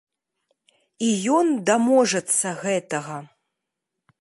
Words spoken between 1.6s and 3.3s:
даможацца гэтага.